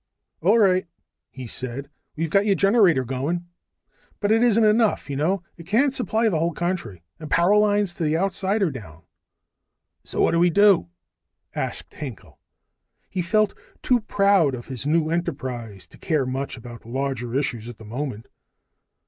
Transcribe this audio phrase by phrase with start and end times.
[0.41, 0.87] "All right,"
[1.29, 1.91] he said.
[2.15, 3.45] "We've got your generator going.
[4.19, 5.43] But it isn't enough, you know.
[5.57, 9.03] It can't supply the whole country; and power lines to the outside are down."
[10.03, 10.87] "So what do we do?"
[11.53, 12.39] asked Hinkel.
[13.11, 13.53] He felt
[13.83, 18.27] too proud of his new enterprise to care much about larger issues at the moment.